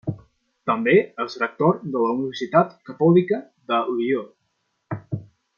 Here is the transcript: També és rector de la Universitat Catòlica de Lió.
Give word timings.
També 0.69 0.95
és 1.25 1.35
rector 1.43 1.77
de 1.91 2.01
la 2.05 2.15
Universitat 2.15 2.73
Catòlica 2.89 3.41
de 3.75 3.83
Lió. 3.99 4.29